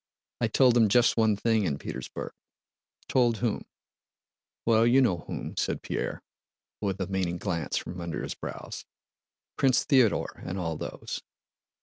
[0.39, 2.31] "I told them just one thing in Petersburg."
[3.07, 3.65] "Told whom?"
[4.65, 6.23] "Well, you know whom," said Pierre,
[6.81, 8.83] with a meaning glance from under his brows.
[9.57, 11.21] "Prince Theodore and all those.